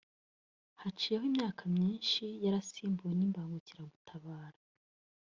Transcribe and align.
haciyeho 0.81 1.23
imyaka 1.31 1.63
myinshi 1.75 2.23
yarasimbuwe 2.45 3.13
n’imbangukiragutabara 3.15 4.59